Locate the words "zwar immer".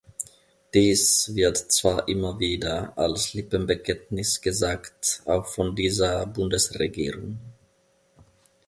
1.57-2.39